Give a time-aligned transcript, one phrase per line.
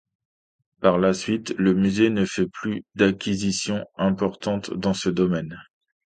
[0.79, 5.59] Par la suite, le musée ne fait plus d'acquisition importante dans ce domaine.